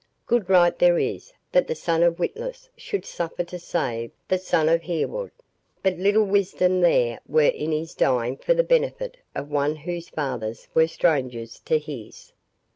Good 0.25 0.49
right 0.49 0.75
there 0.79 0.97
is, 0.97 1.31
that 1.51 1.67
the 1.67 1.75
son 1.75 2.01
of 2.01 2.17
Witless 2.17 2.71
should 2.75 3.05
suffer 3.05 3.43
to 3.43 3.59
save 3.59 4.09
the 4.27 4.39
son 4.39 4.67
of 4.67 4.81
Hereward; 4.81 5.29
but 5.83 5.97
little 5.99 6.23
wisdom 6.23 6.81
there 6.81 7.19
were 7.27 7.41
in 7.43 7.71
his 7.71 7.93
dying 7.93 8.37
for 8.37 8.55
the 8.55 8.63
benefit 8.63 9.17
of 9.35 9.51
one 9.51 9.75
whose 9.75 10.09
fathers 10.09 10.67
were 10.73 10.87
strangers 10.87 11.59
to 11.65 11.77
his." 11.77 12.33